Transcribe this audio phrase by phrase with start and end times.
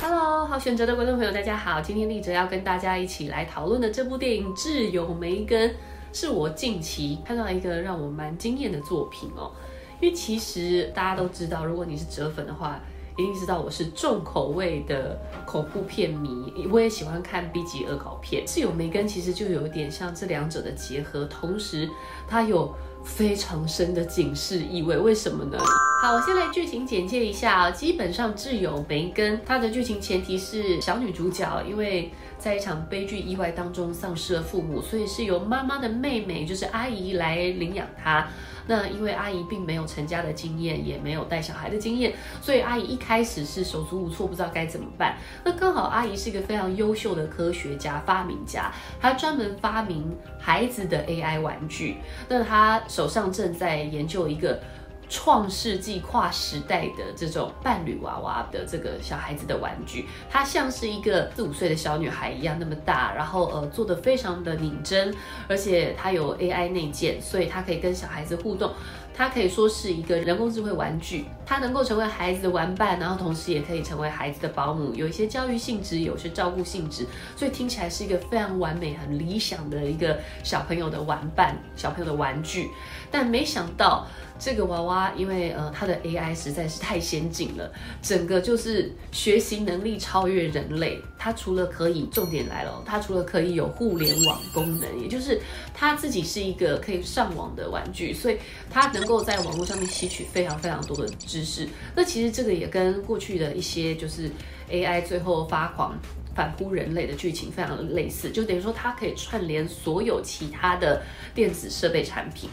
[0.00, 1.78] Hello，好选择的观众朋友，大家好。
[1.78, 5.68] 今天立哲要跟大家一起来讨论的这部电影《挚友梅根》，
[6.10, 9.52] 是我近期看到一个让我蛮惊艳的作品哦。
[10.00, 12.80] 因为其实大家都知道，如果你是哲粉的话，
[13.18, 18.42] 一定知道我是重口味的恐怖片迷，我也喜欢看 B 级恶搞片。
[18.46, 21.86] 挚友梅根其实就有点像这两者的结合，同时
[22.26, 22.74] 它有
[23.04, 24.96] 非常深的警示意味。
[24.96, 25.58] 为什么呢？
[26.02, 27.70] 好，我先来剧情简介一下啊。
[27.70, 38.28] 基本上，挚友梅根她的剧情前提是小女主角因为在一场悲剧意外当中丧失了父母，所以是由妈妈的妹妹，就是阿姨来领养她。
[38.68, 45.16] 那因为阿姨并没有成家的经验，也没有带小孩的经验，所以阿姨一开始是手足无措，不知道该怎么办。
[45.44, 51.96] 那刚好阿姨是一个非常优秀的科学家、发明家，她专门发明孩子的 AI 玩具。
[52.28, 54.60] 那她手上正在研究一个。
[55.08, 65.14] 创世纪跨时代的这种伴侣娃娃的这个小孩子的玩具，它像是一个四五岁的小女孩一样那么大，然后呃做的非常的拧真，
[65.48, 68.72] 而且它有 AI 内建，所以它可以跟小孩子互动。
[69.18, 82.70] 它可以说是一个人工智慧玩具，它能够成为孩子的玩伴，然后同时也可以成为孩子的保姆，有一些教育性质，有些照顾性质，所以听起来是一个非常完美、很理想的一个小朋友的玩伴、小朋友的玩具。
[83.10, 84.06] 但没想到
[84.38, 91.00] 这个娃娃，因为呃它的 AI 实在是太先进了，整个就是学习能力超越人类。
[91.18, 95.40] 它除了可以，重点来了，它除了可以有互联网功能，也就是
[95.74, 98.38] 它自己是一个可以上网的玩具，所以
[98.70, 101.66] 它能够在网络上面吸取非常非常多的知识。
[101.94, 104.30] 那其实这个也跟过去的一些就是
[104.70, 105.98] AI 最后发狂
[106.34, 111.02] 反扑人类的剧情非常的类似，就等于说它可以串联所有其他的
[111.34, 112.48] 电子设备产品。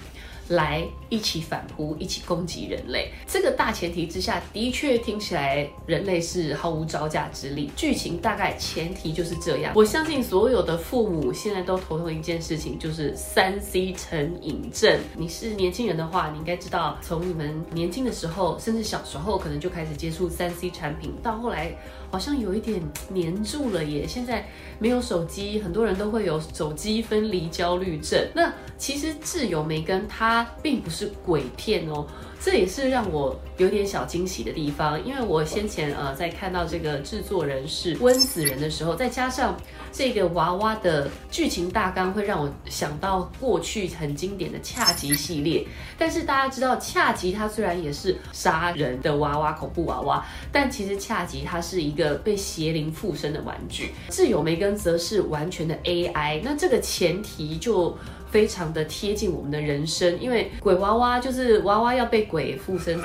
[0.50, 3.12] 来一起反扑，一起攻击人类。
[3.26, 7.72] 这个大前提之下，的确听起来人类是毫无招架之力。
[7.76, 9.72] 剧情大概前提就是这样。
[9.76, 15.00] 我相信所有的父母现在都头痛一件事情，就是三 C 成瘾症。
[15.16, 21.74] 你是年轻人的话，你应该知道，从你们年轻的时候，甚至小时候，可能就开始接触三 C 产品，到后来
[22.12, 24.06] 好像有一点黏住了耶。
[24.06, 24.46] 现在
[24.78, 28.28] 没有手机，很多人都会有手机分离焦虑症。
[28.36, 30.33] 那其实挚友梅根他。
[30.34, 32.08] 它并不是鬼片哦，
[32.42, 35.00] 这也是让我有点小惊喜的地方。
[35.06, 39.56] 因为我先前呃在看到这个制作人是温子仁的时候，再加上
[39.92, 45.68] 这个娃娃的剧情大纲，会让我想到过去很经典的恰吉系列。
[46.00, 53.92] 但是大家知道，恰吉它虽然也是杀人的娃娃、恐怖娃娃，但其实恰吉它是一个被邪灵附身的玩具。
[54.10, 57.96] 挚友梅根则是完全的 AI，那这个前提就。
[58.34, 63.00] 非常的贴近我们的人生，因为鬼娃娃就是娃娃要被鬼附身。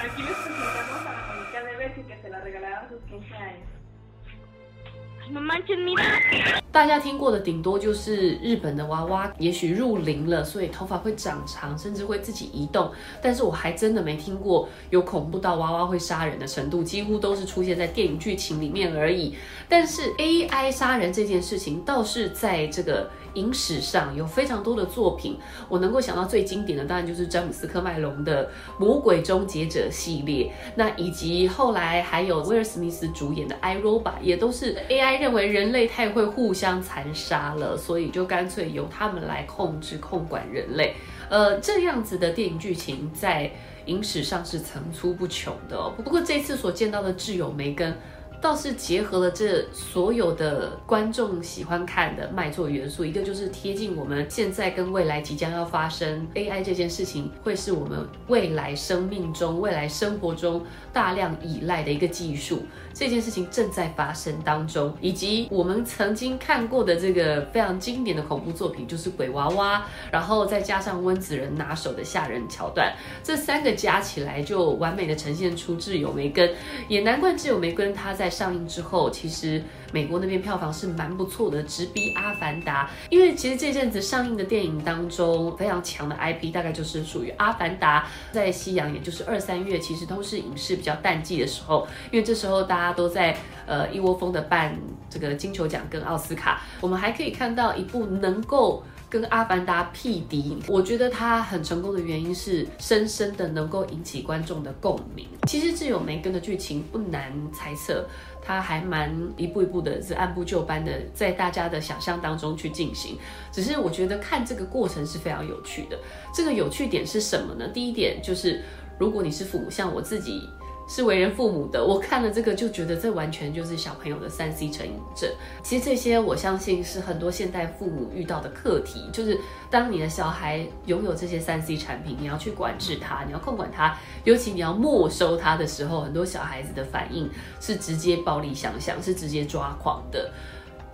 [6.78, 12.88] 大家听过的顶多就是日本的娃娃，也许入灵了，所以头发会长长，甚至会自己移动。
[13.20, 19.34] 但是我还真的没听过有恐怖到娃娃会杀人的程度，几乎都是出现在电影剧情里面而已。
[19.68, 25.36] 但是 AI 杀人这件事情，倒是在这个影史上有非常多的作品。
[25.68, 28.46] 我能够想到最经典的，当然就是詹姆斯科麦隆的
[28.78, 35.08] 《魔鬼终结者》系列，那以及后来还有威尔史密斯主演的《I Robot》，也都是 AI。
[35.18, 40.94] 认为人类太会互相残杀了，所以就干脆由他们来控制、控管人类。
[41.30, 43.50] 呃，这样子的电影剧情在
[43.86, 45.76] 影史上是层出不穷的。
[45.96, 47.96] 不过这次所见到的挚友梅根。
[48.40, 62.62] 倒是结合了这所有的观众喜欢看的卖座元素，一个就是贴近我们现在跟未来即将要发生 AI 这件事情，会是我们未来生命中、未来生活中大量依赖的一个技术。
[62.94, 72.92] 这件事情正在发生当中，以及我们曾经看过的这个非常经典的恐怖作品，就是鬼娃娃，然后再加上温子仁拿手的吓人桥段，
[73.22, 76.52] 这三个加起来就完美的呈现出挚友梅根，
[76.88, 78.27] 也难怪挚友梅根他在。
[78.28, 82.86] 上映之后，其实美国那边票房是蛮不错的，直逼《阿凡达》。
[83.10, 88.00] 因为其实这阵子上映的电影当中，非常强的 IP 大概就是属于《阿凡达》。
[88.34, 93.36] 在西洋，也就是二三月，其实都是影视比较淡季的时候，因为这时候大家都在
[93.66, 94.78] 呃一窝蜂的办
[95.08, 96.62] 这个金球奖跟奥斯卡。
[96.80, 98.82] 我们还可以看到一部能够。
[99.10, 105.26] 跟《阿凡达》匹敌，我觉得它很成功的原因是深深的能够引起观众的共鸣。
[105.46, 108.06] 其实挚友梅根的剧情不难猜测，
[108.42, 113.16] 它还蛮一步一步的，是按部就班的在大家的想象当中去进行。
[113.50, 115.98] 只是我觉得看这个过程是非常有趣的。
[116.34, 117.66] 这个有趣点是什么呢？
[117.68, 118.62] 第一点就是，
[118.98, 120.48] 如果你是父母，像我自己。
[120.88, 125.30] 是为人父母的，我看了这个就觉得这完全就是小朋友的三 C 成瘾症。
[125.62, 129.38] 其实这些我相信是很多现代父母遇到的课题，就是
[129.70, 137.30] 当你的小孩拥有这些三 C 产品，你要去管制他，你要控管他，尤其你要没收他的时候，很多小孩子的反应
[137.60, 140.32] 是直接暴力想象，是直接抓狂的。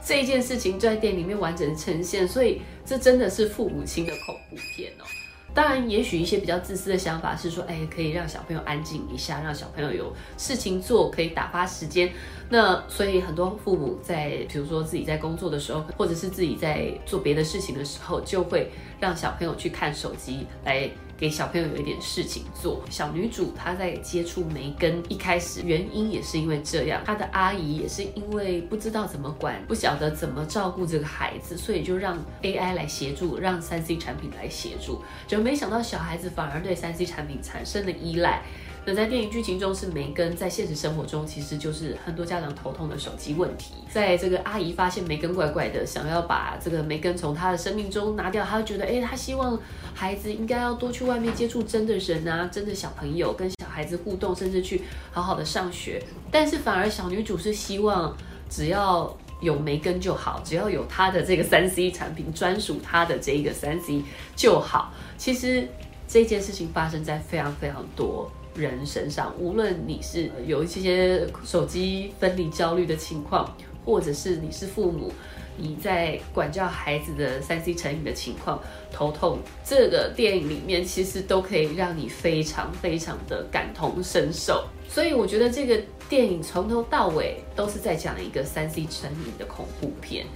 [0.05, 5.05] 这一件事情在店里面完整呈现，所以这真的是父母亲的恐怖片哦。
[5.55, 12.13] 当然，也许一些比较自私的想法是说，哎，可以让小朋友安静一下，让小朋友有事情做，可以打发时间。
[12.51, 20.91] 那所以很多父母在，比如说自己在工作的时候，或者是自己在做别的事情的时候，就会让小朋友去看手机来。
[21.17, 22.83] 给小朋友有一点事情做。
[22.91, 35.03] 小女主她在接触梅根一开始原因也是因为这样，她的阿姨也是因为不知道怎么管，不晓得怎么照顾这个孩子，所以就让 AI 来协助，让三 C 产品来协助。
[35.27, 38.43] 就没想到小孩子反而对三 C 产品产生了依赖。
[38.87, 43.73] 那在电影剧情中是梅根，在现实生活中其实就是很多家长头痛的手机问题。
[43.89, 49.59] 在这个阿姨发现梅根怪怪的，想要把这个梅根从她的生命中拿掉，她就觉得，哎，她希望
[49.95, 56.03] 孩子应该要多去外面接触真的人啊，真的小朋友跟小孩子互动，甚至去好好的上学。
[56.31, 58.15] 但是反而小女主是希望
[58.51, 64.03] 只要有梅根就好，只要有她的这个三 C 产品专属她的这一个三 C
[64.37, 64.93] 就好。
[65.17, 65.67] 其实
[66.07, 68.31] 这件事情发生在非常非常多。
[68.55, 75.13] 人身上，无论你是有一些手机分离焦虑的情况，或者是你是父母，
[75.57, 78.61] 你在管教孩子的三 C 成瘾的情况，
[78.93, 84.65] 头痛，这个电影里面其实都可以让你非常非常的感同身受。
[84.89, 90.27] 所以我觉得这个电影从头到尾都是在讲一个三 C 成瘾的恐怖片。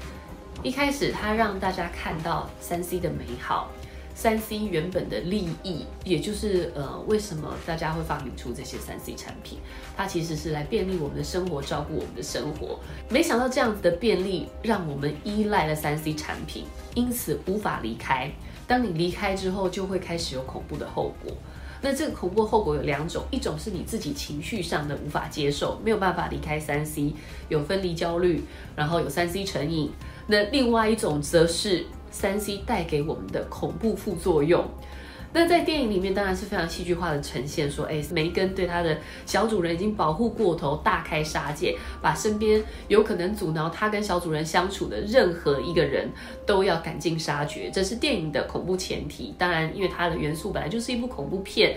[0.64, 3.70] 一开始它让大家看到三 C 的美好。
[4.18, 9.60] 三 C 原本的利益，也就是呃，为什么大家会发明出这些三 C 产品？
[9.96, 12.80] 它其实是来便利我们的生活，照顾我们的生活。
[13.08, 16.64] 没想到这样子的便利，让我们依赖了三 C 产品，
[16.96, 18.28] 因此无法离开。
[18.66, 21.32] 当你离开之后，就会开始有恐怖的后果。
[21.80, 27.14] 那这个恐怖后果有两种，一种是你自己情绪上的无法接受，没有办法离开三 C，
[27.48, 28.42] 有分离焦虑，
[28.74, 29.92] 然后有三 C 成瘾。
[30.26, 31.86] 那另外一种则是。
[32.10, 34.64] 三 C 带给我们的恐怖副作用，
[35.32, 38.96] 那在电影里面当然是非常戏剧化的呈现，说，哎，梅根对他的
[39.26, 46.08] 小主人已经保护过头，大开杀戒，把身边有可能阻挠他跟小主人相处的任何一个人
[46.46, 49.34] 都要赶尽杀绝，这是电影的恐怖前提。
[49.36, 51.76] 当然，因为它的元素本来就是一部恐怖片，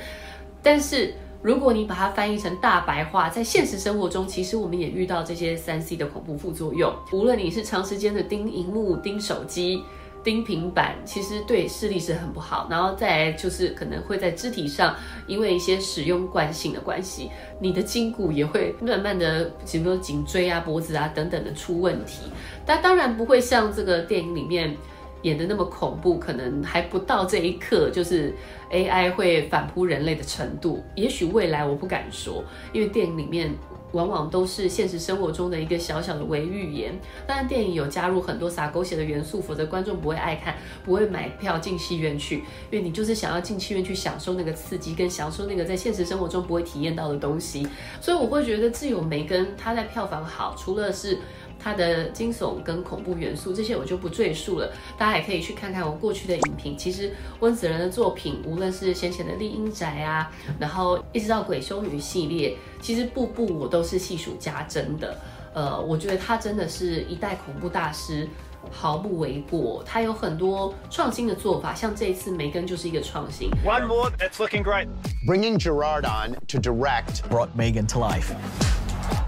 [0.63, 9.83] 但是如果你把它翻译成大白话，在现实生活中，其实我们也遇到这些三 C 的恐怖副作用，无论你是长时间的盯荧幕、盯手机。
[10.23, 14.95] 钉平板其实对视力是很不好，然后再就是可能会在肢体上，
[15.27, 17.29] 因为一些使用惯性的关系，
[17.59, 22.23] 你的筋骨也会慢慢的，比如说颈椎啊、脖子啊等等的出问题。
[22.65, 24.77] 但当然不会像这个电影里面
[25.23, 28.33] 演的那么恐怖，可能还不到这一刻，就是
[28.71, 30.83] AI 会反扑人类的程度。
[30.95, 33.53] 也许未来我不敢说，因为电影里面。
[33.91, 36.97] 往往都是现实生活中的一个小小的微预言。
[37.27, 42.38] 当然，电影有加入很多撒狗血的元素，否则观众不会爱看，不会买票进戏院去。
[42.71, 47.67] 因为你就是想要进戏院去享受那个刺激，跟享受那个在现实生活中不会体验到的东西。
[48.00, 51.17] 所以我会觉得《自由梅根》它在票房好，除了是。
[51.63, 54.72] 它的惊悚跟恐怖元素，这些我就不赘述了。
[54.98, 56.77] 大家也可以去看看我过去的影评。
[56.77, 65.15] 其实温子仁的作品，无论是先前的《丽英宅》啊，然后一直到《鬼修女》系列，其实部部我都是细数加真的。
[65.53, 68.27] 呃，我觉得他真的是一代恐怖大师，
[68.72, 69.84] 毫不为过。
[69.86, 73.50] 他有很多创新的做法，像这一次梅根就是一个创新。
[73.65, 74.88] One more, it's looking great.
[75.27, 78.32] Bringing Gerard on to direct brought Megan to life.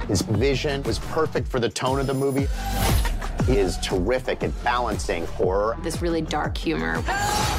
[0.08, 2.48] His vision was perfect for the tone of the movie.
[3.46, 5.76] He is terrific at balancing horror.
[5.82, 7.00] This really dark humor.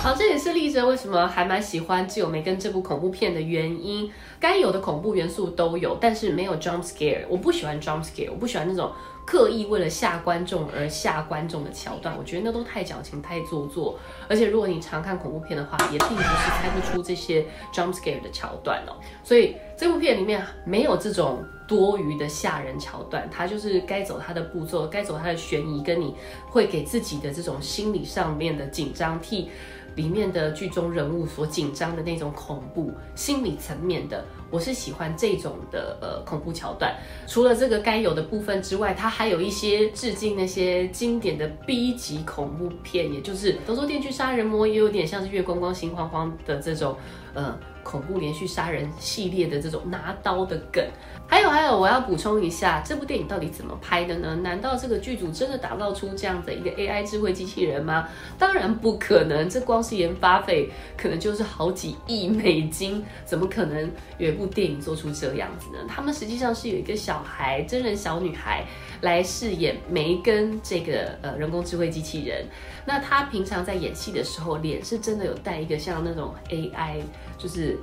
[0.03, 4.11] 好，这也是丽哲为什么还蛮喜欢《只有梅根》这部恐怖片的原因。
[4.39, 7.25] 该有的恐怖元素都有，但是没有 jump scare。
[7.27, 8.91] 我不喜欢 jump scare，我不喜欢那种
[9.26, 13.98] 刻意为了吓观众而吓观众的桥段，我觉得那都太矫情、太做作。
[14.28, 18.96] 而且如果你常看恐怖片的话，也并不是猜不出这些 jump scare 的桥段哦。
[19.22, 26.14] 所以这部片里面没有这种多余的吓人桥段，它就是该走它的步骤，该走它的悬疑，跟你
[26.50, 29.50] 会给自己的这种心理上面的紧张，替
[29.94, 34.24] 里面的剧中人物所紧张的那种恐怖心理层面的。
[34.50, 36.94] 我是喜欢这种的呃恐怖桥段。
[37.26, 46.96] 除了这个该有的部分之外，它还有一些致敬那些经典的 B 级恐怖片，也就是《德州电锯杀人魔》，也有点像是《月光光心慌慌》的这种
[47.34, 47.58] 呃。
[47.84, 50.82] 恐怖连续杀人系列的这种拿刀的梗，
[51.28, 54.34] 还有还有，我要补充一下，这部电影到底怎么拍的呢？
[54.36, 58.08] 难道这个剧组真的打造出这样的一个 AI 智慧机器人吗？
[58.38, 65.78] 当然不可能，这光是研发费可能就是好几亿美金，怎么可能有一部电影做出这样子呢？
[65.86, 68.64] 他们实际上是有一个小孩，真人小女孩
[69.02, 72.46] 来饰演梅根这个呃人工智慧机器人。
[72.86, 77.02] 那她平常在演戏的时候，脸是真的有带一个像那种 AI。
[77.36, 77.73] 就是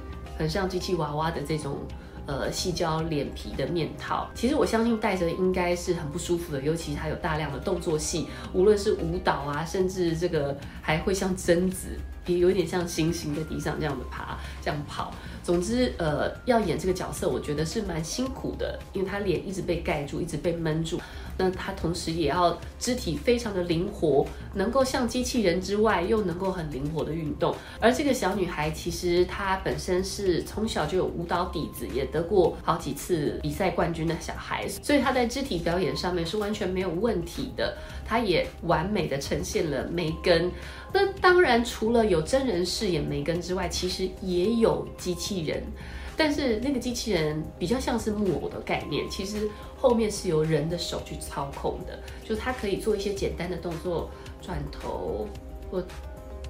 [0.41, 1.77] 很像机器娃娃的这种
[2.25, 11.89] 呃细胶脸皮的面套，其实我相信戴着应该是很不舒服的，尤其它有大量的动作戏，无论是舞蹈啊，甚至这个还会像贞子，
[12.25, 15.13] 也有点像猩猩在地上这样的爬，这样跑。
[15.43, 21.01] 总之，呃，要演这个角色，我觉得是蛮辛苦的，因为他脸一直被盖住，一直被闷住。
[21.37, 24.23] 那他同时也要肢体非常的灵活，
[24.53, 27.55] 能够像机器人之外，又能够很灵活的运动。
[27.79, 37.75] 而这个小女孩其实她本身是从小就有舞蹈底子，也得过好几次比赛冠军的小孩，所以她在肢体表演上面是完全没有问题的。
[38.05, 40.51] 她也完美的呈现了梅根。
[40.93, 45.63] 那当然，除了有真人饰演梅根之外，其实也有机器人，
[46.17, 54.09] 但是那个机器人比较像是木偶的概念，其实后面是由人的手去操控的，就它可以做一些简单的动作，
[54.41, 55.25] 转头
[55.71, 55.81] 或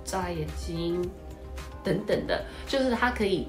[0.03, 0.99] 眨眼睛
[1.83, 3.45] 等等的，就是它可以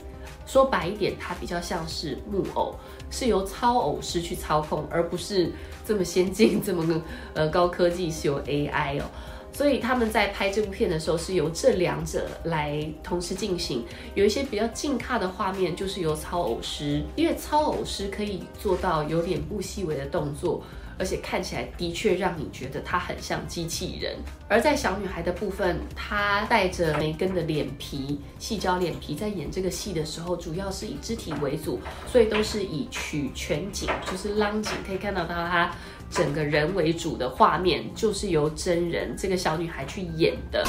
[0.46, 2.74] 说白一点，它比较像是木偶，
[3.10, 5.50] 是由操偶师去操控，而不是
[5.86, 9.04] 这么先进、这么呃高科技是由 AI 哦。
[9.52, 13.84] 所以他们在拍这部片的时候，是由这两者来同时进行。
[14.14, 20.62] 有一些比较近看的画面，就是由操偶师，因为操偶师可以做到有脸部细微的动作，
[20.98, 24.16] 而且看起来的确让你觉得他很像机器人。
[24.48, 35.74] 而在小女孩的部分，她带着梅根的脸皮，细胶脸皮，在演这个戏的时候，主要是以肢体为主，所以都是以取全景，就是浪景，可以看到到她。
[36.12, 40.64] 整个人为主的画面就是由真人这个小女孩去演的。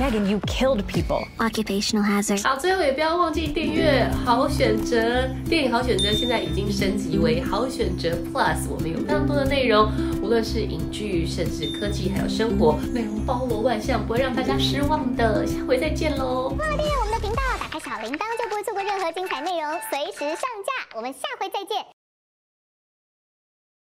[0.00, 1.26] Megan, you killed people.
[1.38, 2.40] Occupational hazard.
[2.46, 8.68] 好，最后也不要忘记订阅好选择电影好选择，现在已经升级为好选择 Plus。
[8.70, 9.90] 我们有非常多的内容，
[10.22, 15.44] 无论是影剧，甚至科技，还有生活，内容包罗万象，不会让大家失望的。
[15.44, 16.54] 下回再见喽！
[16.56, 20.96] 忘了订阅我们的频道，打开小铃铛就不会错过任何精彩内容，随时上架。
[20.96, 21.97] 我们下回再见。